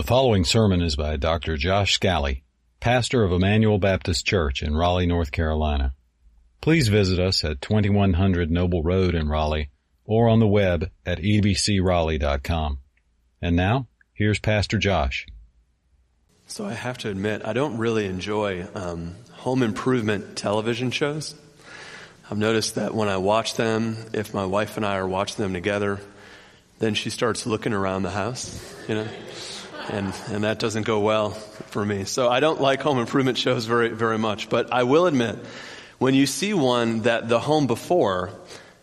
[0.00, 1.58] The following sermon is by Dr.
[1.58, 2.42] Josh Scally,
[2.80, 5.92] pastor of Emmanuel Baptist Church in Raleigh, North Carolina.
[6.62, 9.68] Please visit us at 2100 Noble Road in Raleigh
[10.06, 12.78] or on the web at ebcraleigh.com.
[13.42, 15.26] And now, here's Pastor Josh.
[16.46, 21.34] So I have to admit, I don't really enjoy um, home improvement television shows.
[22.30, 25.52] I've noticed that when I watch them, if my wife and I are watching them
[25.52, 26.00] together,
[26.78, 28.58] then she starts looking around the house,
[28.88, 29.08] you know
[29.90, 32.04] and, and that doesn't go well for me.
[32.04, 34.48] So I don't like home improvement shows very, very much.
[34.48, 35.36] But I will admit,
[35.98, 38.30] when you see one that the home before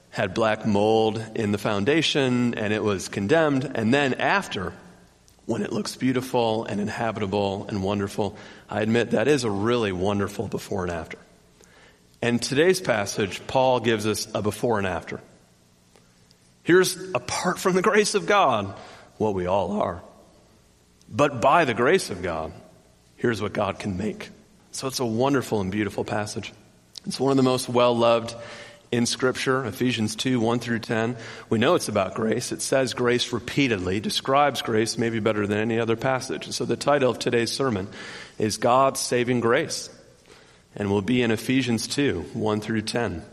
[0.09, 4.73] had black mold in the foundation and it was condemned, and then after,
[5.45, 8.37] when it looks beautiful and inhabitable and wonderful,
[8.70, 11.17] I admit that is a really wonderful before and after.
[12.21, 15.21] And today's passage, Paul gives us a before and after.
[16.63, 18.76] Here's, apart from the grace of God,
[19.17, 20.01] what we all are.
[21.09, 22.52] But by the grace of God,
[23.15, 24.29] here's what God can make.
[24.71, 26.54] So it's a wonderful and beautiful passage.
[27.05, 28.35] It's one of the most well loved
[28.91, 31.17] in Scripture, Ephesians 2, 1 through 10.
[31.49, 32.51] We know it's about grace.
[32.51, 36.51] It says grace repeatedly, describes grace maybe better than any other passage.
[36.51, 37.89] So the title of today's sermon
[38.37, 39.89] is God's Saving Grace.
[40.76, 43.23] And we'll be in Ephesians 2, 1 through 10.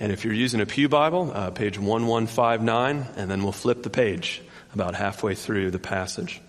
[0.00, 3.90] And if you're using a Pew Bible, uh, page 1159, and then we'll flip the
[3.90, 6.40] page about halfway through the passage.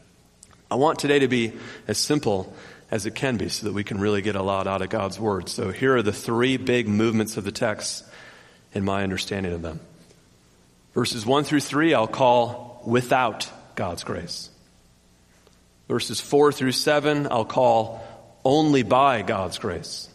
[0.69, 1.53] I want today to be
[1.87, 2.53] as simple
[2.89, 5.19] as it can be so that we can really get a lot out of God's
[5.19, 5.49] Word.
[5.49, 8.03] So here are the three big movements of the text
[8.73, 9.79] in my understanding of them.
[10.93, 14.49] Verses 1 through 3, I'll call without God's grace.
[15.87, 18.03] Verses 4 through 7, I'll call
[18.43, 20.09] only by God's grace.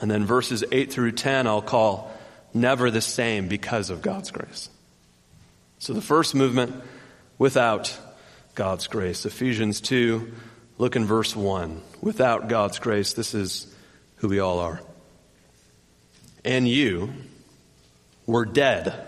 [0.00, 2.12] And then verses 8 through 10, I'll call
[2.52, 4.68] never the same because of God's grace.
[5.78, 6.74] So the first movement,
[7.38, 7.96] without
[8.56, 9.26] God's grace.
[9.26, 10.32] Ephesians 2,
[10.78, 11.82] look in verse 1.
[12.00, 13.72] Without God's grace, this is
[14.16, 14.80] who we all are.
[16.42, 17.12] And you
[18.24, 19.06] were dead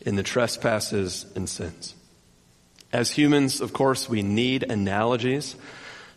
[0.00, 1.96] in the trespasses and sins.
[2.92, 5.56] As humans, of course, we need analogies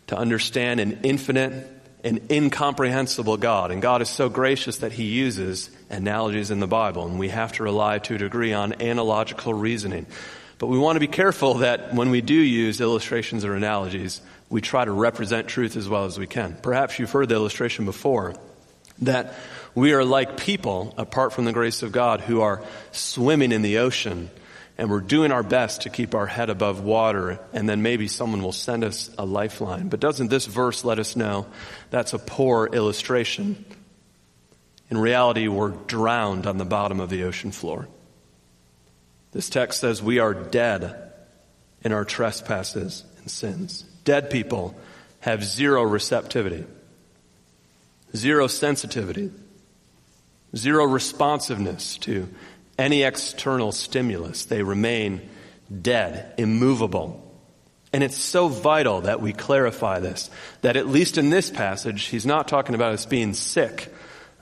[0.06, 1.68] to understand an infinite
[2.04, 3.72] and incomprehensible God.
[3.72, 7.52] And God is so gracious that He uses analogies in the Bible, and we have
[7.54, 10.06] to rely to a degree on analogical reasoning.
[10.58, 14.60] But we want to be careful that when we do use illustrations or analogies, we
[14.60, 16.56] try to represent truth as well as we can.
[16.62, 18.34] Perhaps you've heard the illustration before
[19.00, 19.34] that
[19.74, 22.62] we are like people apart from the grace of God who are
[22.92, 24.30] swimming in the ocean
[24.78, 28.42] and we're doing our best to keep our head above water and then maybe someone
[28.42, 29.88] will send us a lifeline.
[29.88, 31.46] But doesn't this verse let us know
[31.90, 33.64] that's a poor illustration?
[34.88, 37.88] In reality, we're drowned on the bottom of the ocean floor.
[39.36, 41.12] This text says we are dead
[41.82, 43.82] in our trespasses and sins.
[44.02, 44.74] Dead people
[45.20, 46.64] have zero receptivity,
[48.16, 49.30] zero sensitivity,
[50.56, 52.30] zero responsiveness to
[52.78, 54.46] any external stimulus.
[54.46, 55.28] They remain
[55.82, 57.22] dead, immovable.
[57.92, 60.30] And it's so vital that we clarify this,
[60.62, 63.92] that at least in this passage, he's not talking about us being sick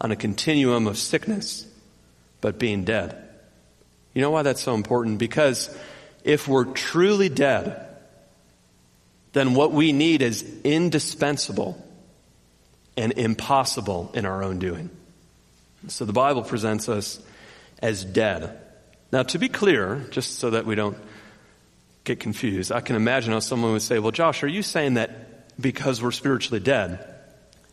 [0.00, 1.66] on a continuum of sickness,
[2.40, 3.23] but being dead.
[4.14, 5.18] You know why that's so important?
[5.18, 5.76] Because
[6.22, 7.88] if we're truly dead,
[9.32, 11.80] then what we need is indispensable
[12.96, 14.88] and impossible in our own doing.
[15.88, 17.20] So the Bible presents us
[17.80, 18.58] as dead.
[19.12, 20.96] Now, to be clear, just so that we don't
[22.04, 25.60] get confused, I can imagine how someone would say, Well, Josh, are you saying that
[25.60, 27.13] because we're spiritually dead,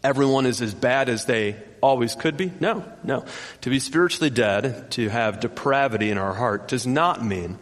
[0.04, 2.52] everyone is as bad as they always could be?
[2.60, 3.26] No, no.
[3.62, 7.58] To be spiritually dead, to have depravity in our heart, does not mean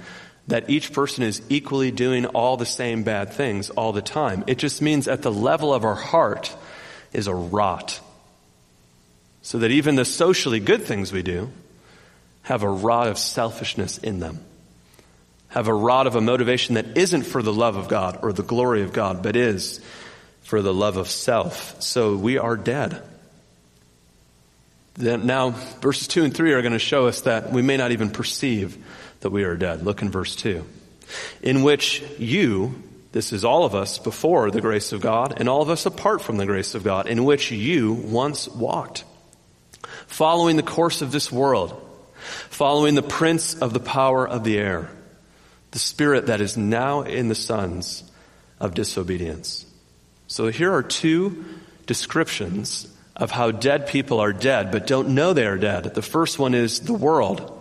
[0.47, 4.43] that each person is equally doing all the same bad things all the time.
[4.47, 6.55] It just means at the level of our heart
[7.13, 7.99] is a rot.
[9.41, 11.49] So that even the socially good things we do
[12.41, 14.39] have a rot of selfishness in them.
[15.49, 18.43] Have a rot of a motivation that isn't for the love of God or the
[18.43, 19.79] glory of God, but is
[20.49, 21.79] for the love of self.
[21.79, 23.03] So we are dead.
[24.95, 27.91] Then now, verses 2 and 3 are going to show us that we may not
[27.91, 28.83] even perceive
[29.19, 29.83] that we are dead.
[29.83, 30.65] Look in verse 2.
[31.43, 32.81] In which you,
[33.11, 36.19] this is all of us before the grace of God, and all of us apart
[36.19, 39.03] from the grace of God, in which you once walked,
[40.07, 41.79] following the course of this world,
[42.49, 44.89] following the prince of the power of the air,
[45.69, 48.03] the spirit that is now in the sons
[48.59, 49.67] of disobedience
[50.29, 51.43] so here are two
[51.87, 55.95] descriptions of how dead people are dead but don't know they are dead.
[55.95, 57.55] The first one is the world.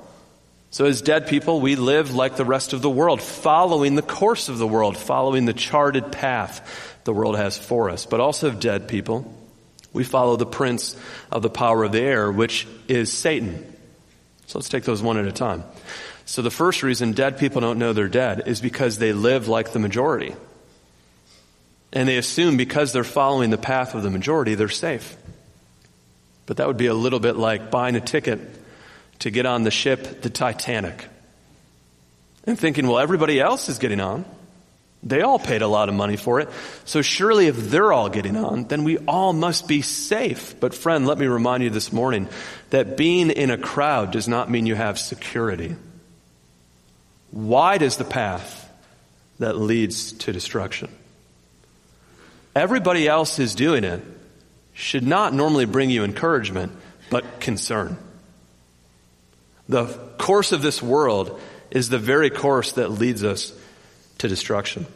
[0.71, 4.51] So as dead people, we live like the rest of the world, following the course
[4.51, 8.05] of the world, following the charted path the world has for us.
[8.05, 9.35] But also dead people,
[9.95, 10.95] we follow the prince
[11.33, 13.65] of the power of the air, which is Satan.
[14.47, 15.65] So let's take those one at a time.
[16.27, 19.73] So the first reason dead people don't know they're dead is because they live like
[19.73, 20.35] the majority.
[21.93, 25.17] And they assume because they're following the path of the majority, they're safe.
[26.47, 28.41] But that would be a little bit like buying a ticket
[29.21, 31.07] to get on the ship, the Titanic,
[32.45, 34.25] and thinking, well, everybody else is getting on.
[35.03, 36.49] They all paid a lot of money for it.
[36.85, 40.59] So surely if they're all getting on, then we all must be safe.
[40.59, 42.29] But friend, let me remind you this morning
[42.71, 45.77] that being in a crowd does not mean you have security.
[47.31, 48.69] Wide is the path
[49.39, 50.89] that leads to destruction.
[52.59, 54.03] Everybody else is doing it
[54.73, 56.73] should not normally bring you encouragement,
[57.09, 57.97] but concern.
[59.69, 59.85] The
[60.19, 61.41] course of this world
[61.71, 63.53] is the very course that leads us
[64.19, 64.87] to destruction.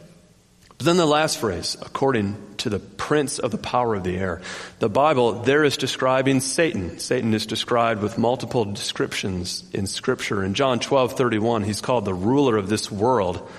[0.77, 4.41] But then the last phrase, according to the prince of the power of the air.
[4.79, 6.99] The Bible there is describing Satan.
[6.99, 10.43] Satan is described with multiple descriptions in scripture.
[10.43, 13.49] In John 12, 31, he's called the ruler of this world.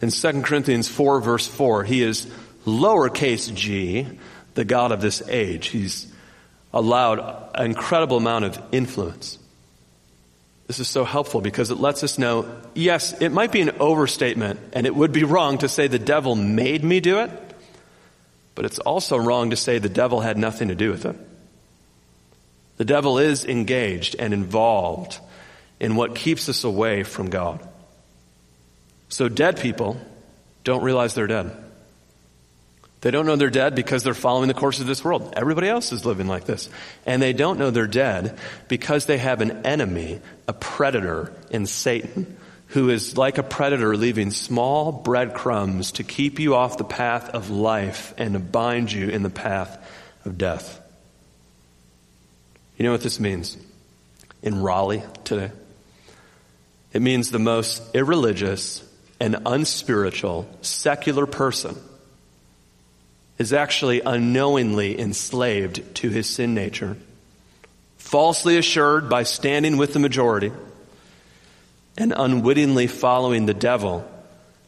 [0.00, 2.26] In 2 Corinthians 4 verse 4, he is
[2.64, 4.06] lowercase g,
[4.54, 5.68] the God of this age.
[5.68, 6.12] He's
[6.72, 7.18] allowed
[7.54, 9.38] an incredible amount of influence.
[10.66, 14.60] This is so helpful because it lets us know, yes, it might be an overstatement
[14.72, 17.30] and it would be wrong to say the devil made me do it,
[18.54, 21.16] but it's also wrong to say the devil had nothing to do with it.
[22.78, 25.18] The devil is engaged and involved
[25.78, 27.60] in what keeps us away from God.
[29.08, 30.00] So dead people
[30.64, 31.54] don't realize they're dead.
[33.02, 35.34] They don't know they're dead because they're following the course of this world.
[35.36, 36.70] Everybody else is living like this.
[37.04, 38.38] And they don't know they're dead
[38.68, 42.36] because they have an enemy, a predator in Satan,
[42.68, 47.50] who is like a predator leaving small breadcrumbs to keep you off the path of
[47.50, 49.84] life and to bind you in the path
[50.24, 50.80] of death.
[52.78, 53.56] You know what this means?
[54.44, 55.50] In Raleigh today?
[56.92, 58.88] It means the most irreligious
[59.18, 61.76] and unspiritual secular person
[63.38, 66.96] is actually unknowingly enslaved to his sin nature,
[67.96, 70.52] falsely assured by standing with the majority,
[71.96, 74.08] and unwittingly following the devil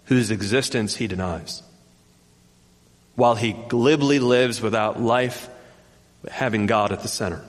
[0.07, 1.63] whose existence he denies.
[3.17, 5.49] While he glibly lives without life,
[6.31, 7.43] having God at the center.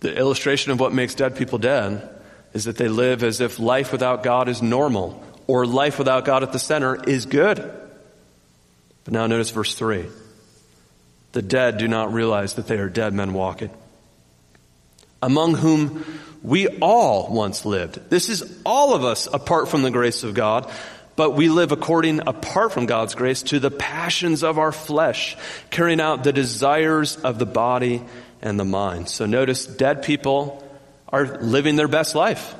[0.00, 2.08] The illustration of what makes dead people dead
[2.52, 6.42] is that they live as if life without God is normal, or life without God
[6.42, 7.72] at the center is good.
[9.04, 10.06] But now notice verse 3.
[11.32, 13.70] The dead do not realize that they are dead men walking,
[15.22, 16.04] among whom
[16.42, 18.10] we all once lived.
[18.10, 20.70] This is all of us apart from the grace of God,
[21.16, 25.36] but we live according, apart from God's grace, to the passions of our flesh,
[25.70, 28.02] carrying out the desires of the body
[28.42, 29.08] and the mind.
[29.08, 30.66] So notice dead people
[31.08, 32.54] are living their best life.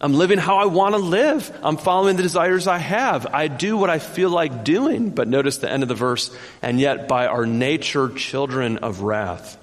[0.00, 1.50] I'm living how I want to live.
[1.62, 3.26] I'm following the desires I have.
[3.26, 5.10] I do what I feel like doing.
[5.10, 9.56] But notice the end of the verse, and yet by our nature, children of wrath,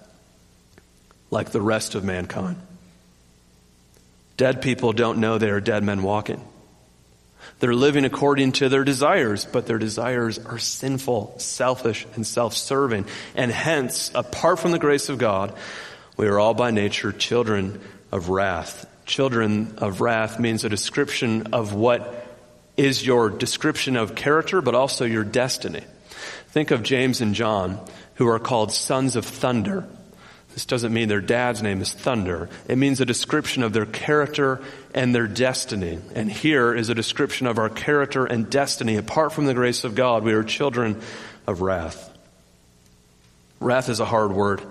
[1.32, 2.58] like the rest of mankind.
[4.36, 6.46] Dead people don't know they are dead men walking.
[7.60, 13.06] They're living according to their desires, but their desires are sinful, selfish, and self-serving.
[13.36, 15.54] And hence, apart from the grace of God,
[16.18, 17.80] we are all by nature children
[18.12, 22.26] of wrath children of wrath means a description of what
[22.78, 25.84] is your description of character, but also your destiny.
[26.50, 27.80] Think of James and John,
[28.16, 29.88] who are called sons of thunder.
[30.54, 32.50] This doesn't mean their dad's name is thunder.
[32.68, 34.62] It means a description of their character
[34.94, 36.00] and their destiny.
[36.14, 38.96] And here is a description of our character and destiny.
[38.96, 41.02] Apart from the grace of God, we are children
[41.46, 42.10] of wrath.
[43.60, 44.62] Wrath is a hard word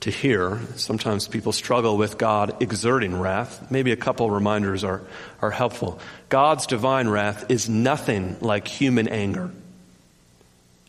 [0.00, 0.60] to hear.
[0.76, 3.70] Sometimes people struggle with God exerting wrath.
[3.70, 5.02] Maybe a couple reminders are,
[5.42, 6.00] are helpful.
[6.28, 9.50] God's divine wrath is nothing like human anger.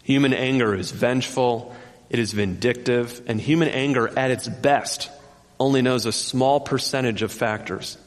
[0.03, 1.75] Human anger is vengeful,
[2.09, 5.09] it is vindictive, and human anger at its best
[5.59, 7.97] only knows a small percentage of factors.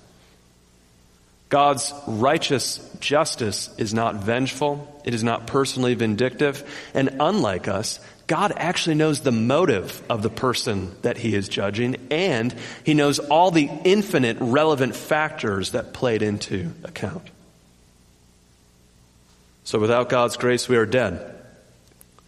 [1.49, 5.01] God's righteous justice is not vengeful.
[5.05, 6.69] It is not personally vindictive.
[6.95, 11.97] And unlike us, God actually knows the motive of the person that he is judging,
[12.11, 12.54] and
[12.85, 17.28] he knows all the infinite relevant factors that played into account.
[19.64, 21.35] So without God's grace, we are dead.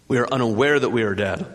[0.09, 1.47] We are unaware that we are dead.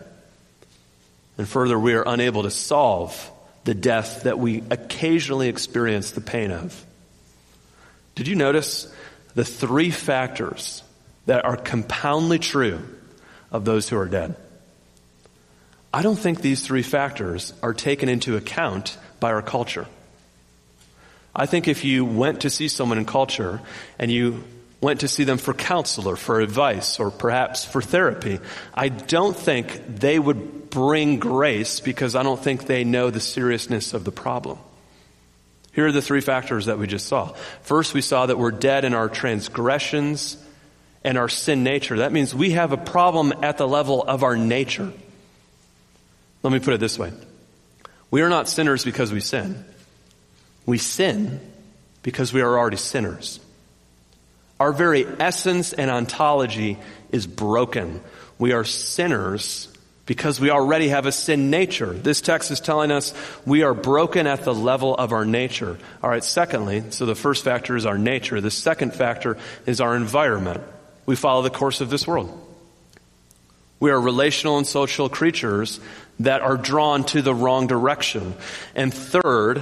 [1.38, 3.30] And further, we are unable to solve
[3.64, 6.84] the death that we occasionally experience the pain of.
[8.16, 8.92] Did you notice
[9.34, 10.82] the three factors
[11.26, 12.80] that are compoundly true
[13.52, 14.34] of those who are dead?
[15.94, 19.86] I don't think these three factors are taken into account by our culture.
[21.36, 23.60] I think if you went to see someone in culture
[23.98, 24.42] and you
[24.80, 28.40] went to see them for counsel or for advice or perhaps for therapy,
[28.74, 33.94] I don't think they would bring grace because I don't think they know the seriousness
[33.94, 34.58] of the problem.
[35.72, 37.28] Here are the three factors that we just saw.
[37.62, 40.36] First, we saw that we're dead in our transgressions
[41.04, 41.98] and our sin nature.
[41.98, 44.92] That means we have a problem at the level of our nature.
[46.42, 47.12] Let me put it this way.
[48.10, 49.64] We are not sinners because we sin.
[50.66, 51.40] We sin
[52.02, 53.40] because we are already sinners.
[54.60, 56.78] Our very essence and ontology
[57.10, 58.00] is broken.
[58.38, 59.68] We are sinners
[60.04, 61.92] because we already have a sin nature.
[61.92, 63.14] This text is telling us
[63.46, 65.78] we are broken at the level of our nature.
[66.02, 68.40] All right, secondly, so the first factor is our nature.
[68.40, 70.62] The second factor is our environment.
[71.06, 72.38] We follow the course of this world.
[73.80, 75.80] We are relational and social creatures
[76.20, 78.34] that are drawn to the wrong direction.
[78.76, 79.60] And third,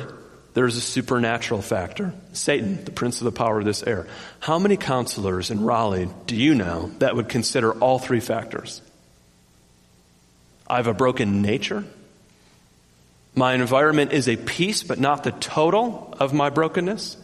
[0.53, 2.13] there's a supernatural factor.
[2.33, 4.07] Satan, the prince of the power of this air.
[4.41, 8.83] How many counselors in Raleigh do you know that would consider all three factors?
[10.67, 11.85] I have a broken nature.
[13.35, 17.17] My environment is a piece, but not the total of my brokenness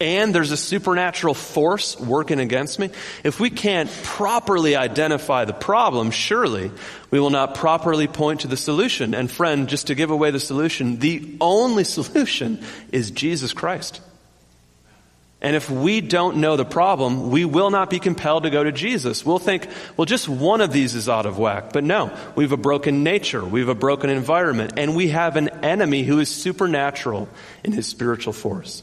[0.00, 2.90] and there's a supernatural force working against me,
[3.24, 6.70] if we can't properly identify the problem, surely
[7.10, 9.12] we will not properly point to the solution.
[9.14, 12.62] And friend, just to give away the solution, the only solution
[12.92, 14.00] is Jesus Christ.
[15.40, 18.72] And if we don't know the problem, we will not be compelled to go to
[18.72, 19.24] Jesus.
[19.24, 21.72] We'll think, well, just one of these is out of whack.
[21.72, 25.36] But no, we have a broken nature, we have a broken environment, and we have
[25.36, 27.28] an enemy who is supernatural
[27.62, 28.82] in his spiritual force.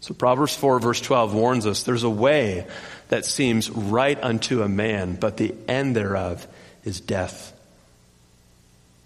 [0.00, 2.66] So Proverbs 4 verse 12 warns us there's a way
[3.08, 6.46] that seems right unto a man, but the end thereof
[6.84, 7.52] is death.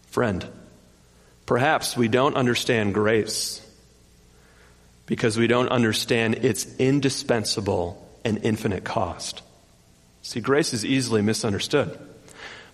[0.09, 0.45] Friend,
[1.47, 3.65] perhaps we don't understand grace
[5.07, 9.43] because we don't understand its indispensable and infinite cost.
[10.23, 11.99] See, grace is easily misunderstood.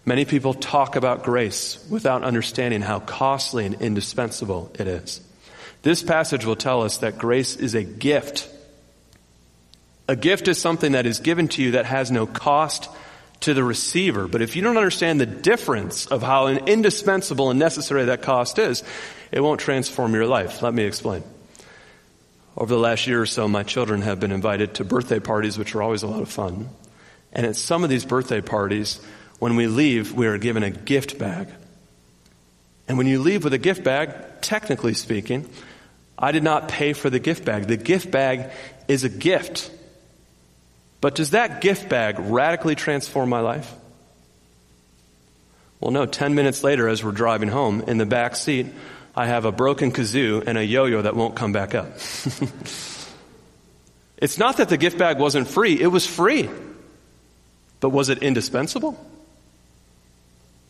[0.05, 5.21] Many people talk about grace without understanding how costly and indispensable it is.
[5.87, 8.49] This passage will tell us that grace is a gift.
[10.09, 12.89] A gift is something that is given to you that has no cost
[13.43, 14.27] to the receiver.
[14.27, 18.83] But if you don't understand the difference of how indispensable and necessary that cost is,
[19.31, 20.61] it won't transform your life.
[20.61, 21.23] Let me explain.
[22.57, 25.77] Over the last year or so, my children have been invited to birthday parties, which
[25.77, 26.69] are always a lot of fun.
[27.33, 29.01] And at some of these birthday parties,
[29.39, 31.47] when we leave, we are given a gift bag.
[32.89, 35.49] And when you leave with a gift bag, technically speaking,
[36.19, 37.67] I did not pay for the gift bag.
[37.67, 38.51] The gift bag
[38.89, 39.71] is a gift.
[41.01, 43.73] But does that gift bag radically transform my life?
[45.81, 46.07] Well, no.
[46.07, 48.67] Ten minutes later, as we're driving home, in the back seat,
[49.15, 51.87] I have a broken kazoo and a yo-yo that won't come back up.
[54.17, 55.81] it's not that the gift bag wasn't free.
[55.81, 56.49] It was free.
[57.81, 58.99] But was it indispensable?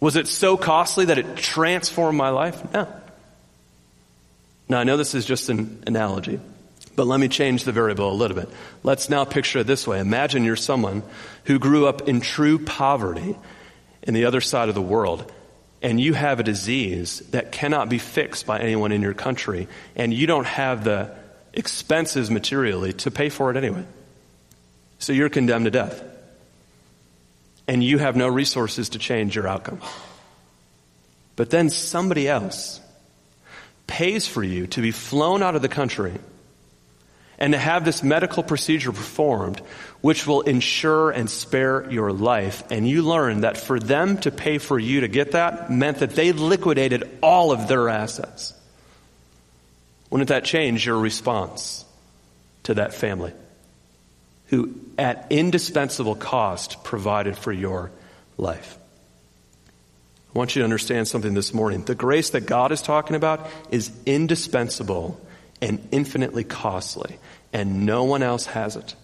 [0.01, 2.73] Was it so costly that it transformed my life?
[2.73, 2.89] No.
[4.69, 6.41] Now, I know this is just an analogy,
[6.97, 8.49] but let me change the variable a little bit.
[8.83, 10.01] Let's now picture it this way.
[10.01, 11.03] Imagine you're someone
[11.45, 13.37] who grew up in true poverty
[14.03, 15.31] in the other side of the world,
[15.83, 20.13] and you have a disease that cannot be fixed by anyone in your country, and
[20.13, 21.15] you don't have the
[21.53, 23.85] expenses materially to pay for it anyway.
[24.99, 26.03] So you're condemned to death.
[27.69, 29.81] And you have no resources to change your outcome.
[31.35, 32.81] But then somebody else
[33.87, 36.15] pays for you to be flown out of the country
[37.39, 39.61] and to have this medical procedure performed,
[40.01, 42.63] which will ensure and spare your life.
[42.71, 46.11] And you learn that for them to pay for you to get that meant that
[46.11, 48.55] they liquidated all of their assets.
[50.11, 51.85] Wouldn't that change your response
[52.63, 53.33] to that family
[54.47, 57.91] who, at indispensable cost, provided for your
[58.39, 58.79] life?
[60.37, 61.83] I want you to understand something this morning.
[61.83, 65.19] The grace that God is talking about is indispensable
[65.63, 67.19] and infinitely costly,
[67.55, 68.95] and no one else has it.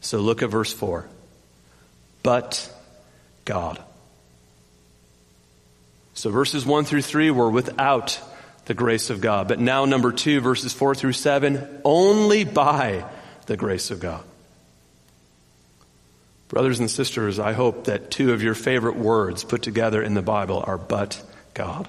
[0.00, 1.08] So look at verse 4.
[2.24, 2.68] But
[3.44, 3.80] God.
[6.14, 8.20] So verses 1 through 3 were without
[8.64, 9.46] the grace of God.
[9.46, 13.04] But now, number 2, verses 4 through 7, only by
[13.46, 14.24] the grace of God.
[16.48, 20.22] Brothers and sisters, I hope that two of your favorite words put together in the
[20.22, 21.88] Bible are but God.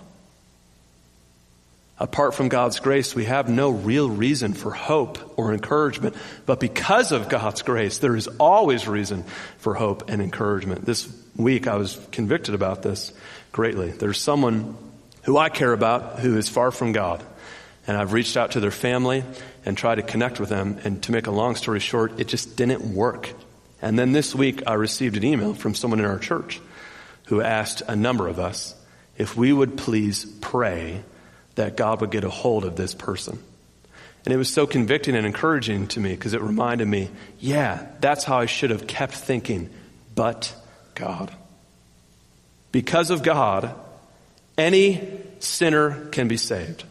[1.98, 6.16] Apart from God's grace, we have no real reason for hope or encouragement.
[6.46, 9.24] But because of God's grace, there is always reason
[9.58, 10.86] for hope and encouragement.
[10.86, 13.12] This week I was convicted about this
[13.52, 13.92] greatly.
[13.92, 14.78] There's someone
[15.24, 17.22] who I care about who is far from God.
[17.86, 19.24] And I've reached out to their family
[19.66, 20.80] and tried to connect with them.
[20.86, 23.34] And to make a long story short, it just didn't work.
[23.82, 26.62] And then this week I received an email from someone in our church
[27.28, 28.76] who asked a number of us
[29.18, 31.04] if we would please pray
[31.56, 33.40] that God would get a hold of this person.
[34.26, 37.10] And it was so convicting and encouraging to me because it reminded me,
[37.40, 39.70] yeah, that's how I should have kept thinking,
[40.16, 40.54] but
[40.96, 41.32] God.
[42.72, 43.74] Because of God,
[44.58, 45.08] any
[45.40, 46.84] sinner can be saved.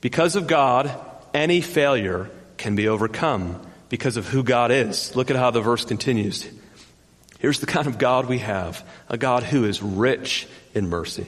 [0.00, 0.90] Because of God,
[1.34, 3.60] any failure can be overcome
[3.90, 5.14] because of who God is.
[5.14, 6.48] Look at how the verse continues.
[7.38, 11.26] Here's the kind of God we have a God who is rich in mercy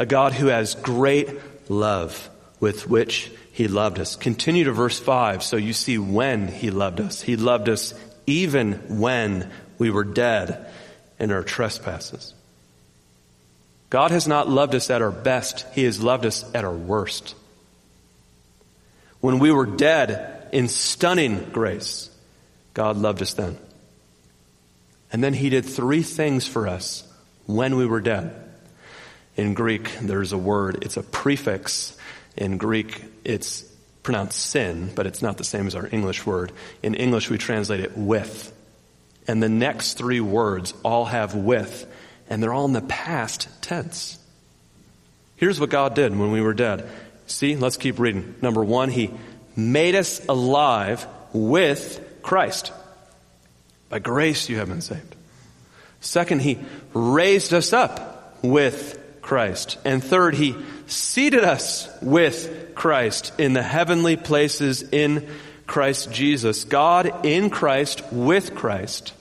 [0.00, 1.28] a God who has great
[1.68, 4.16] love with which he loved us.
[4.16, 7.20] Continue to verse 5 so you see when he loved us.
[7.20, 7.92] He loved us
[8.26, 10.66] even when we were dead
[11.18, 12.32] in our trespasses.
[13.90, 17.34] God has not loved us at our best, he has loved us at our worst.
[19.20, 22.10] When we were dead in stunning grace,
[22.74, 23.58] God loved us then.
[25.12, 27.06] And then he did three things for us
[27.46, 28.34] when we were dead.
[29.36, 31.96] In Greek, there's a word, it's a prefix.
[32.36, 33.62] In Greek, it's
[34.02, 36.52] pronounced sin, but it's not the same as our English word.
[36.82, 38.52] In English, we translate it with.
[39.26, 41.86] And the next three words all have with,
[42.28, 44.18] and they're all in the past tense.
[45.36, 46.88] Here's what God did when we were dead.
[47.30, 48.34] See, let's keep reading.
[48.42, 49.10] Number one, He
[49.54, 52.72] made us alive with Christ.
[53.88, 55.14] By grace you have been saved.
[56.00, 56.58] Second, He
[56.92, 59.78] raised us up with Christ.
[59.84, 60.56] And third, He
[60.88, 65.28] seated us with Christ in the heavenly places in
[65.68, 66.64] Christ Jesus.
[66.64, 69.12] God in Christ with Christ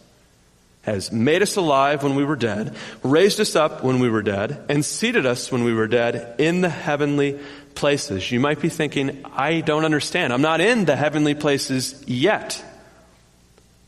[0.82, 4.66] has made us alive when we were dead, raised us up when we were dead,
[4.68, 7.38] and seated us when we were dead in the heavenly
[7.76, 8.32] places.
[8.32, 10.34] You might be thinking, I don't understand.
[10.34, 12.64] I'm not in the heavenly places yet.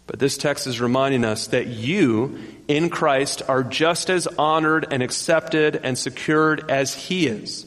[0.07, 5.01] But this text is reminding us that you in Christ are just as honored and
[5.01, 7.65] accepted and secured as He is.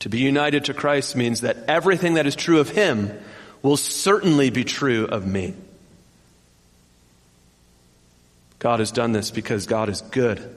[0.00, 3.16] To be united to Christ means that everything that is true of Him
[3.62, 5.54] will certainly be true of me.
[8.58, 10.56] God has done this because God is good.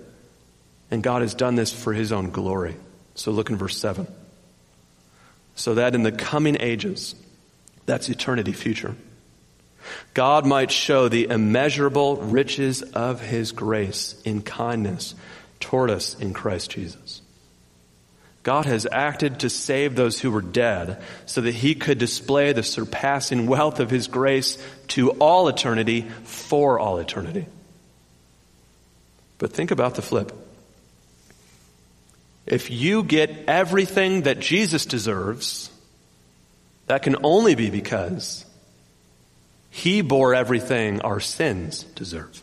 [0.92, 2.76] And God has done this for His own glory.
[3.16, 4.08] So look in verse 7.
[5.56, 7.16] So that in the coming ages,
[7.86, 8.96] that's eternity future
[10.14, 15.16] God might show the immeasurable riches of his grace in kindness
[15.60, 17.22] toward us in Christ Jesus.
[18.44, 22.62] God has acted to save those who were dead so that he could display the
[22.62, 24.58] surpassing wealth of his grace
[24.90, 27.48] to all eternity for all eternity.
[29.40, 30.32] But think about the flip.
[32.46, 35.72] If you get everything that Jesus deserves,
[36.88, 38.46] that can only be because
[39.72, 42.42] he bore everything our sins deserve.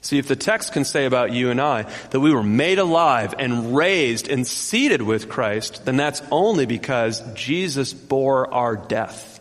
[0.00, 3.34] See, if the text can say about you and I that we were made alive
[3.36, 9.40] and raised and seated with Christ, then that's only because Jesus bore our death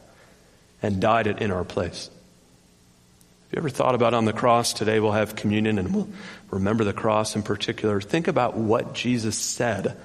[0.82, 2.10] and died it in our place.
[2.10, 4.74] Have you ever thought about on the cross?
[4.74, 6.10] Today we'll have communion and we'll
[6.56, 8.02] remember the cross in particular.
[8.02, 9.98] Think about what Jesus said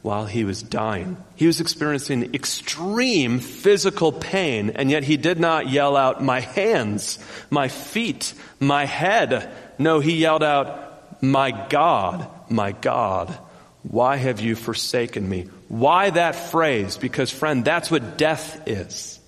[0.00, 1.16] while he was dying.
[1.36, 7.18] He was experiencing extreme physical pain, and yet he did not yell out, My hands,
[7.50, 9.50] my feet, my head.
[9.78, 13.36] No, he yelled out, My God, my God,
[13.82, 15.48] why have you forsaken me?
[15.68, 16.96] Why that phrase?
[16.96, 19.18] Because, friend, that's what death is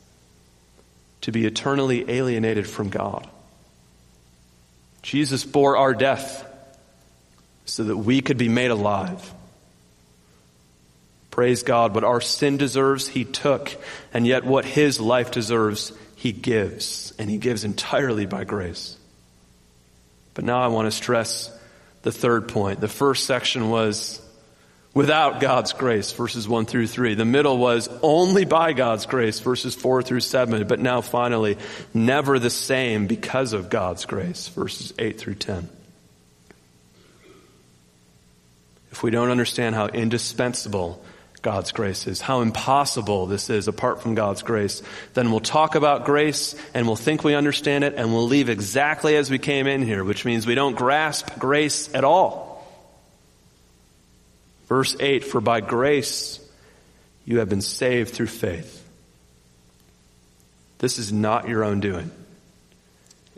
[1.23, 3.29] to be eternally alienated from God.
[5.03, 6.47] Jesus bore our death
[7.71, 9.33] so that we could be made alive.
[11.31, 11.95] Praise God.
[11.95, 13.75] What our sin deserves, He took.
[14.13, 17.13] And yet what His life deserves, He gives.
[17.19, 18.97] And He gives entirely by grace.
[20.35, 21.57] But now I want to stress
[22.03, 22.81] the third point.
[22.81, 24.21] The first section was
[24.93, 27.15] without God's grace, verses 1 through 3.
[27.15, 30.67] The middle was only by God's grace, verses 4 through 7.
[30.67, 31.59] But now finally,
[31.95, 35.69] never the same because of God's grace, verses 8 through 10.
[39.01, 41.03] If we don't understand how indispensable
[41.41, 44.83] God's grace is, how impossible this is apart from God's grace,
[45.15, 49.17] then we'll talk about grace and we'll think we understand it and we'll leave exactly
[49.17, 52.71] as we came in here, which means we don't grasp grace at all.
[54.69, 56.39] Verse 8, for by grace
[57.25, 58.87] you have been saved through faith.
[60.77, 62.11] This is not your own doing.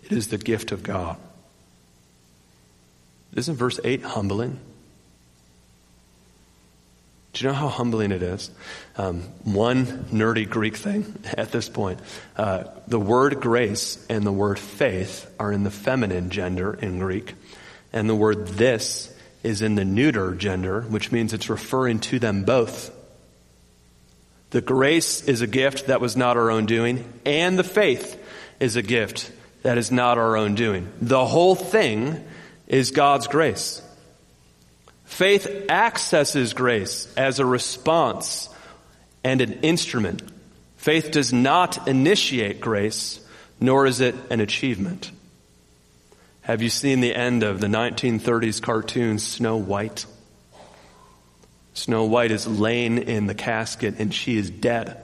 [0.03, 1.19] It is the gift of God.
[3.37, 4.59] Isn't verse 8 humbling?
[7.33, 8.51] Do you know how humbling it is?
[8.97, 12.01] Um, one nerdy Greek thing at this point.
[12.37, 17.35] Uh, the word grace and the word faith are in the feminine gender in Greek,
[17.93, 22.45] and the word this is in the neuter gender, which means it's referring to them
[22.45, 22.91] both.
[24.51, 28.23] The grace is a gift that was not our own doing, and the faith
[28.61, 30.93] is a gift that is not our own doing.
[31.01, 32.23] The whole thing
[32.67, 33.81] is God's grace.
[35.13, 38.49] Faith accesses grace as a response
[39.23, 40.23] and an instrument.
[40.79, 43.21] Faith does not initiate grace,
[43.61, 45.13] nor is it an achievement.
[46.41, 50.07] Have you seen the end of the 1930s cartoon Snow White?
[51.75, 54.97] Snow White is laying in the casket and she is dead.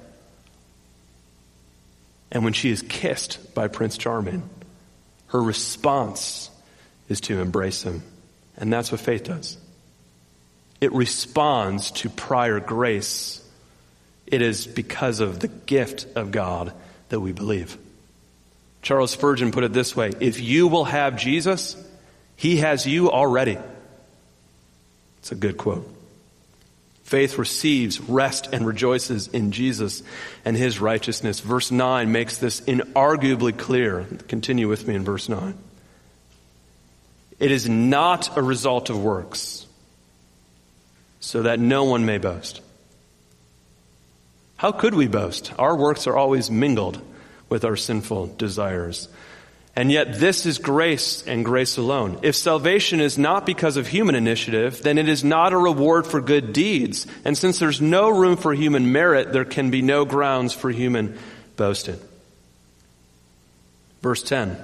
[2.32, 4.48] And when she is kissed by Prince Charming,
[5.26, 6.50] her response
[7.10, 8.02] is to embrace him.
[8.56, 9.58] And that's what faith does.
[10.80, 13.44] It responds to prior grace.
[14.26, 16.72] It is because of the gift of God
[17.08, 17.76] that we believe.
[18.82, 21.76] Charles Spurgeon put it this way If you will have Jesus,
[22.36, 23.58] he has you already.
[25.18, 25.94] It's a good quote.
[27.02, 30.02] Faith receives rest and rejoices in Jesus
[30.44, 31.40] and his righteousness.
[31.40, 34.06] Verse 9 makes this inarguably clear.
[34.28, 35.56] Continue with me in verse 9.
[37.38, 39.66] It is not a result of works,
[41.20, 42.60] so that no one may boast.
[44.56, 45.52] How could we boast?
[45.58, 47.00] Our works are always mingled
[47.48, 49.08] with our sinful desires.
[49.76, 52.18] And yet this is grace and grace alone.
[52.22, 56.20] If salvation is not because of human initiative, then it is not a reward for
[56.20, 57.06] good deeds.
[57.24, 61.16] And since there's no room for human merit, there can be no grounds for human
[61.56, 62.00] boasting.
[64.02, 64.58] Verse 10.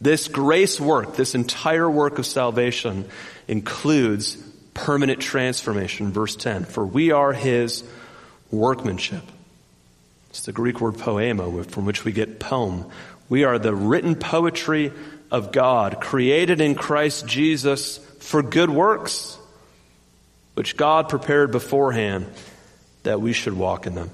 [0.00, 3.04] This grace work, this entire work of salvation
[3.46, 4.38] includes
[4.74, 6.12] permanent transformation.
[6.12, 6.64] Verse 10.
[6.64, 7.84] For we are his
[8.50, 9.22] workmanship.
[10.30, 12.90] It's the Greek word poema from which we get poem
[13.32, 14.92] we are the written poetry
[15.30, 19.38] of God, created in Christ Jesus for good works,
[20.52, 22.26] which God prepared beforehand
[23.04, 24.10] that we should walk in them.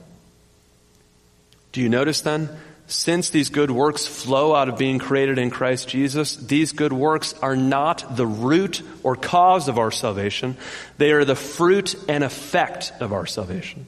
[1.73, 2.49] Do you notice then?
[2.91, 7.35] Since these good works flow out of being created in Christ Jesus, these good works
[7.43, 10.57] are not the root or cause of our salvation.
[10.97, 13.85] They are the fruit and effect of our salvation.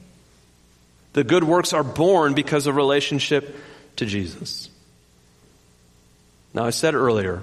[1.13, 3.55] The good works are born because of relationship
[3.95, 4.69] to Jesus.
[6.53, 7.41] Now, I said earlier,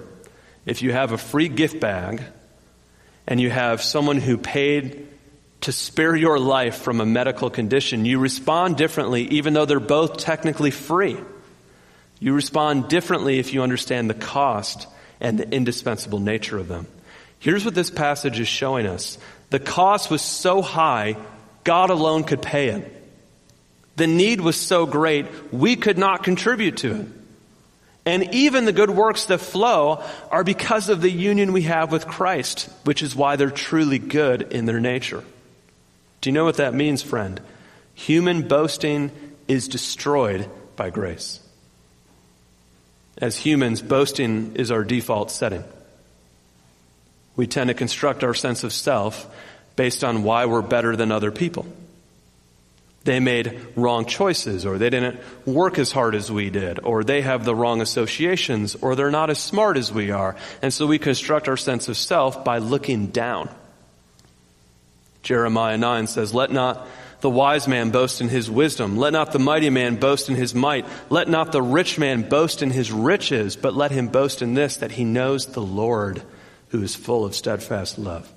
[0.65, 2.23] if you have a free gift bag
[3.27, 5.07] and you have someone who paid
[5.61, 10.17] to spare your life from a medical condition, you respond differently even though they're both
[10.17, 11.17] technically free.
[12.19, 14.87] You respond differently if you understand the cost
[15.19, 16.87] and the indispensable nature of them.
[17.39, 19.17] Here's what this passage is showing us.
[19.49, 21.15] The cost was so high,
[21.63, 22.95] God alone could pay it.
[23.95, 27.07] The need was so great, we could not contribute to it.
[28.05, 32.07] And even the good works that flow are because of the union we have with
[32.07, 35.23] Christ, which is why they're truly good in their nature.
[36.21, 37.39] Do you know what that means, friend?
[37.93, 39.11] Human boasting
[39.47, 41.41] is destroyed by grace.
[43.21, 45.63] As humans, boasting is our default setting.
[47.35, 49.27] We tend to construct our sense of self
[49.75, 51.65] based on why we're better than other people
[53.03, 57.21] they made wrong choices, or they didn't work as hard as we did, or they
[57.21, 60.35] have the wrong associations, or they're not as smart as we are.
[60.61, 63.49] And so we construct our sense of self by looking down.
[65.23, 66.87] Jeremiah 9 says, Let not
[67.21, 68.97] the wise man boast in his wisdom.
[68.97, 70.85] Let not the mighty man boast in his might.
[71.09, 74.77] Let not the rich man boast in his riches, but let him boast in this,
[74.77, 76.21] that he knows the Lord,
[76.69, 78.31] who is full of steadfast love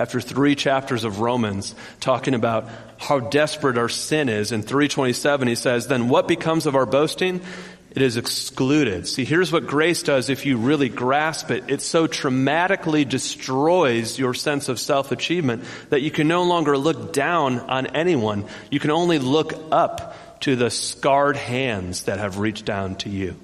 [0.00, 2.66] after three chapters of Romans talking about
[2.96, 4.50] how desperate our sin is.
[4.50, 7.42] In 327, he says, then what becomes of our boasting?
[7.90, 9.08] It is excluded.
[9.08, 11.64] See, here's what grace does if you really grasp it.
[11.68, 17.58] It so traumatically destroys your sense of self-achievement that you can no longer look down
[17.58, 18.44] on anyone.
[18.70, 23.34] You can only look up to the scarred hands that have reached down to you.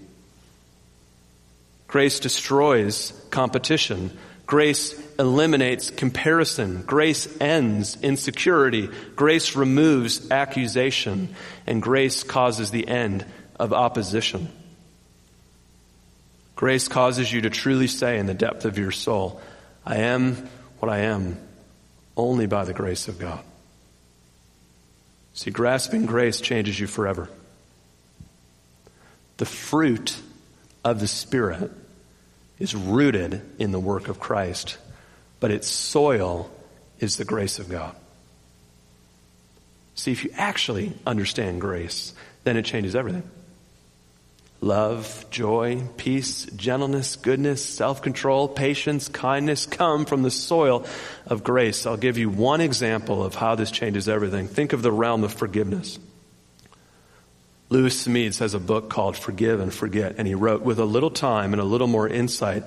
[1.89, 4.17] Grace destroys competition.
[4.47, 6.83] Grace eliminates comparison.
[6.83, 8.89] Grace ends insecurity.
[9.17, 11.35] Grace removes accusation.
[11.67, 13.25] And grace causes the end
[13.59, 14.49] of opposition.
[16.55, 19.40] Grace causes you to truly say in the depth of your soul,
[19.85, 21.38] I am what I am
[22.16, 23.42] only by the grace of God.
[25.35, 27.29] See, grasping grace changes you forever.
[29.37, 30.16] The fruit
[30.83, 31.71] of the Spirit
[32.59, 34.79] is rooted in the work of Christ,
[35.40, 36.51] but its soil
[36.99, 37.95] is the grace of God.
[39.95, 42.14] See, if you actually understand grace,
[42.45, 43.29] then it changes everything.
[44.62, 50.87] Love, joy, peace, gentleness, goodness, self-control, patience, kindness come from the soil
[51.27, 51.87] of grace.
[51.87, 54.49] I'll give you one example of how this changes everything.
[54.49, 55.99] Think of the realm of forgiveness.
[57.69, 61.11] Lewis Smedes has a book called Forgive and Forget, and he wrote, with a little
[61.11, 62.64] time and a little more insight,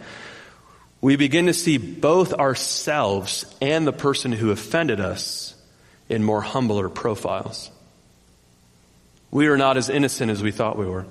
[1.01, 5.55] we begin to see both ourselves and the person who offended us
[6.07, 7.71] in more humbler profiles.
[9.31, 11.05] We are not as innocent as we thought we were.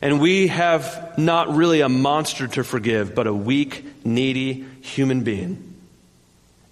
[0.00, 5.68] And we have not really a monster to forgive, but a weak, needy human being.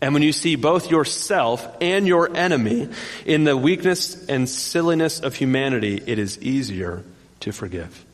[0.01, 2.89] And when you see both yourself and your enemy
[3.25, 7.03] in the weakness and silliness of humanity, it is easier
[7.41, 8.05] to forgive.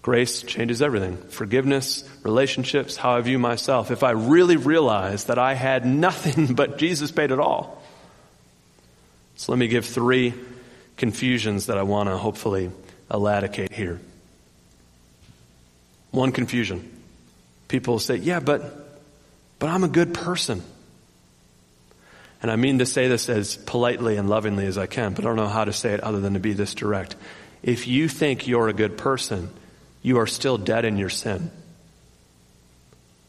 [0.00, 1.16] Grace changes everything.
[1.16, 3.92] Forgiveness, relationships, how I view myself.
[3.92, 7.80] If I really realize that I had nothing but Jesus paid it all.
[9.36, 10.34] So let me give three
[10.96, 12.70] confusions that I want to hopefully
[13.12, 14.00] eradicate here.
[16.10, 16.90] One confusion.
[17.68, 18.82] People say, yeah, but
[19.62, 20.60] but I'm a good person.
[22.42, 25.28] And I mean to say this as politely and lovingly as I can, but I
[25.28, 27.14] don't know how to say it other than to be this direct.
[27.62, 29.50] If you think you're a good person,
[30.02, 31.52] you are still dead in your sin.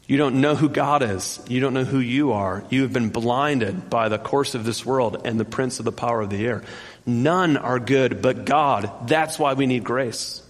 [0.08, 1.40] You don't know who God is.
[1.48, 2.64] You don't know who you are.
[2.68, 5.92] You have been blinded by the course of this world and the prince of the
[5.92, 6.64] power of the air.
[7.06, 9.08] None are good but God.
[9.08, 10.42] That's why we need grace.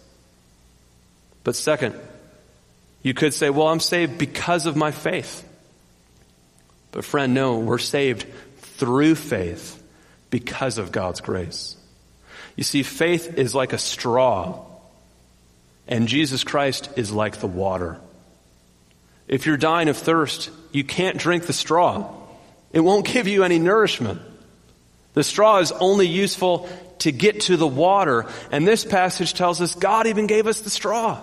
[1.43, 1.95] But second,
[3.03, 5.47] you could say, well, I'm saved because of my faith.
[6.93, 8.27] But friend, no, we're saved
[8.59, 9.83] through faith
[10.31, 11.77] because of God's grace.
[12.57, 14.65] You see, faith is like a straw,
[15.89, 17.99] and Jesus Christ is like the water.
[19.27, 22.15] If you're dying of thirst, you can't drink the straw.
[22.73, 24.21] It won't give you any nourishment.
[25.15, 29.75] The straw is only useful to get to the water, and this passage tells us
[29.75, 31.21] God even gave us the straw.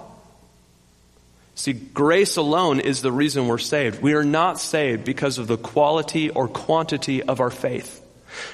[1.56, 4.02] See, grace alone is the reason we're saved.
[4.02, 8.00] We are not saved because of the quality or quantity of our faith.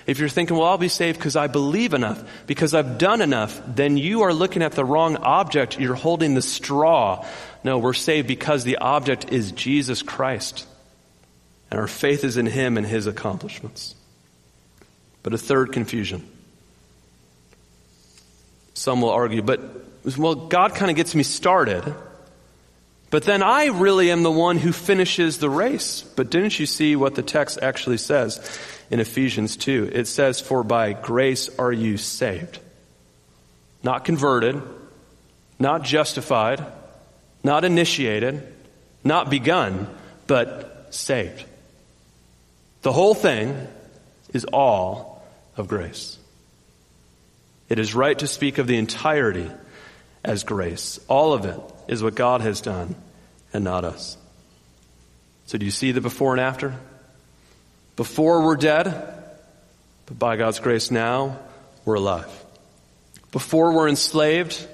[0.08, 3.62] If you're thinking, well, I'll be saved because I believe enough, because I've done enough,
[3.67, 5.80] then you are looking at the wrong object.
[5.80, 7.26] You're holding the straw.
[7.63, 10.65] No, we're saved because the object is Jesus Christ.
[11.69, 13.93] And our faith is in Him and His accomplishments.
[15.28, 16.26] But a third confusion.
[18.76, 19.60] Some will argue, but,
[20.18, 21.84] well, God kind of gets me started.
[23.10, 26.02] But then I really am the one who finishes the race.
[26.02, 28.58] But didn't you see what the text actually says
[28.90, 29.90] in Ephesians 2?
[29.92, 32.60] It says, For by grace are you saved.
[33.84, 34.62] Not converted,
[35.60, 36.66] not justified,
[37.44, 38.48] not initiated,
[39.04, 39.94] not begun,
[40.26, 41.44] but saved.
[42.82, 43.68] The whole thing
[44.34, 45.16] is all
[45.58, 46.17] of grace.
[47.70, 49.52] It is right to speak of the entirety
[50.24, 51.00] as grace.
[51.08, 52.96] All of it is what God has done
[53.54, 54.17] and not us.
[55.48, 56.76] So do you see the before and after?
[57.96, 58.86] Before we're dead,
[60.06, 61.39] but by God's grace now
[61.84, 62.30] we're alive.
[63.32, 64.67] Before we're enslaved,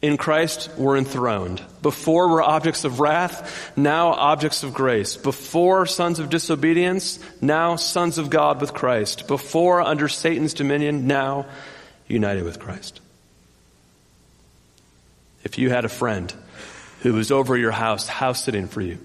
[0.00, 1.62] in Christ we're enthroned.
[1.82, 5.16] Before we're objects of wrath, now objects of grace.
[5.16, 9.26] Before sons of disobedience, now sons of God with Christ.
[9.26, 11.46] Before under Satan's dominion, now
[12.06, 13.00] united with Christ.
[15.44, 16.32] If you had a friend
[17.02, 18.98] who was over your house, house sitting for you,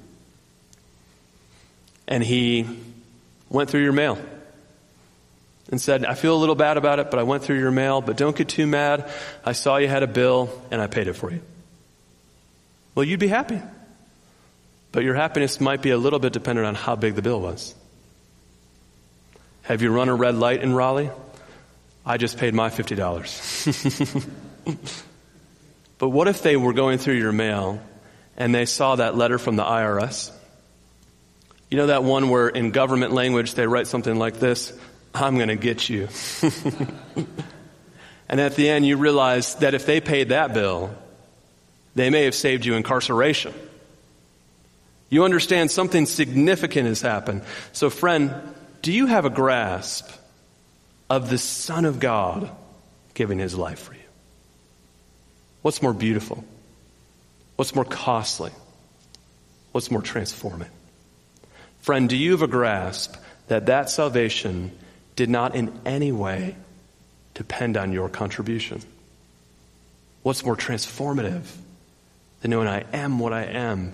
[2.08, 2.67] and he
[3.49, 4.19] went through your mail
[5.71, 8.02] and said, I feel a little bad about it, but I went through your mail,
[8.02, 9.10] but don't get too mad.
[9.45, 11.41] I saw you had a bill and I paid it for you.
[12.95, 13.62] Well, you'd be happy.
[14.91, 17.73] But your happiness might be a little bit dependent on how big the bill was.
[19.63, 21.10] Have you run a red light in Raleigh?
[22.06, 24.30] I just paid my $50.
[26.04, 27.82] But what if they were going through your mail
[28.36, 30.32] and they saw that letter from the IRS?
[31.71, 34.78] You know that one where in government language they write something like this
[35.13, 36.08] I'm going to get you.
[38.30, 40.95] and at the end you realize that if they paid that bill,
[41.95, 43.54] they may have saved you incarceration.
[45.10, 47.43] You understand something significant has happened.
[47.71, 48.34] So, friend,
[48.82, 50.10] do you have a grasp
[51.10, 52.49] of the Son of God
[53.13, 53.99] giving his life for you?
[55.62, 56.43] What's more beautiful?
[57.56, 58.52] What's more costly?
[59.71, 60.69] What's more transforming?
[61.82, 63.15] Friend, do you have a grasp
[63.47, 64.71] that that salvation
[65.15, 66.56] did not in any way
[67.34, 68.82] depend on your contribution?
[70.23, 71.43] What's more transformative
[72.41, 73.93] than knowing I am what I am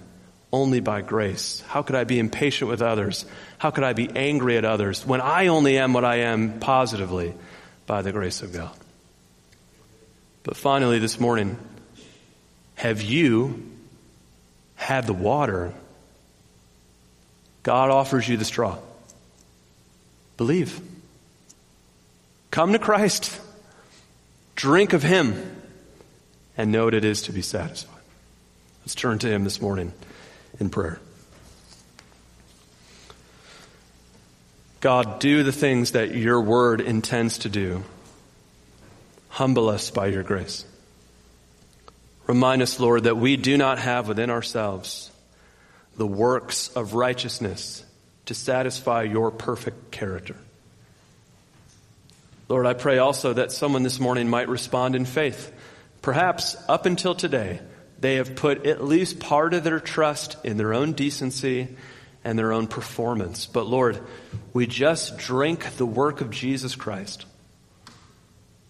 [0.52, 1.64] only by grace?
[1.68, 3.26] How could I be impatient with others?
[3.58, 7.34] How could I be angry at others when I only am what I am positively
[7.86, 8.76] by the grace of God?
[10.44, 11.58] But finally, this morning,
[12.76, 13.70] have you
[14.76, 15.74] had the water?
[17.64, 18.78] God offers you the straw.
[20.38, 20.80] Believe.
[22.52, 23.40] Come to Christ.
[24.56, 25.56] Drink of Him
[26.58, 28.02] and know what it is to be satisfied.
[28.82, 29.94] Let's turn to Him this morning
[30.60, 31.00] in prayer.
[34.82, 37.84] God, do the things that your word intends to do.
[39.30, 40.66] Humble us by your grace.
[42.28, 45.12] Remind us, Lord, that we do not have within ourselves
[45.98, 47.84] the works of righteousness
[48.26, 50.36] to satisfy your perfect character.
[52.50, 55.54] Lord, I pray also that someone this morning might respond in faith.
[56.02, 57.62] Perhaps up until today,
[58.00, 61.78] they have put at least part of their trust in their own decency
[62.24, 63.46] and their own performance.
[63.46, 64.02] But Lord,
[64.52, 67.28] we just drink the work of Jesus Christ.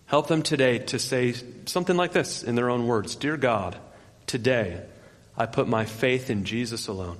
[0.07, 1.33] Help them today to say
[1.65, 3.77] something like this in their own words Dear God,
[4.25, 4.81] today
[5.37, 7.17] I put my faith in Jesus alone.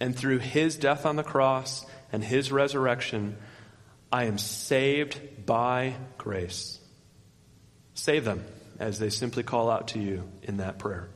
[0.00, 3.36] And through his death on the cross and his resurrection,
[4.14, 6.78] I am saved by grace.
[7.94, 8.44] Save them
[8.78, 11.08] as they simply call out to you in that prayer.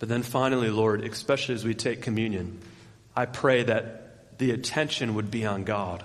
[0.00, 2.58] But then finally, Lord, especially as we take communion,
[3.14, 6.02] I pray that the attention would be on God.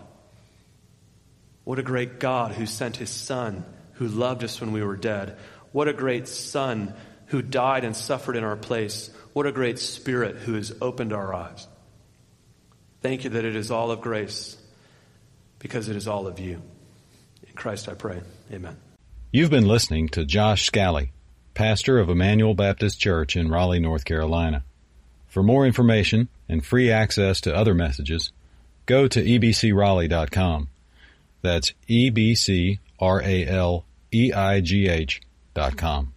[1.63, 5.39] What a great God who sent his Son, who loved us when we were dead.
[5.71, 6.93] What a great Son
[7.25, 9.09] who died and suffered in our place.
[9.33, 11.67] What a great Spirit who has opened our eyes.
[13.01, 14.55] Thank you that it is all of grace
[15.61, 16.61] because it is all of you.
[17.47, 18.21] In Christ I pray.
[18.51, 18.77] Amen.
[19.31, 21.13] You've been listening to Josh Scally,
[21.53, 24.63] pastor of Emmanuel Baptist Church in Raleigh, North Carolina.
[25.27, 28.33] For more information and free access to other messages,
[28.85, 30.67] go to ebcraleigh.com.
[31.41, 35.21] That's E B C R A L E I G H
[35.53, 36.13] dot com.